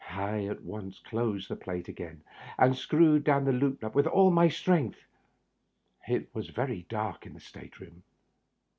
I 0.09 0.45
at 0.47 0.63
once 0.63 0.97
closed 0.97 1.47
the 1.47 1.55
plate 1.55 1.87
again 1.87 2.23
and 2.57 2.75
screwed 2.75 3.23
down 3.23 3.45
the 3.45 3.51
loop 3.51 3.83
nut 3.83 3.93
with 3.93 4.07
all 4.07 4.31
my 4.31 4.47
strength. 4.47 5.05
It 6.07 6.33
was 6.33 6.49
very 6.49 6.87
dark 6.89 7.27
in 7.27 7.35
the 7.35 7.39
state 7.39 7.79
room. 7.79 8.01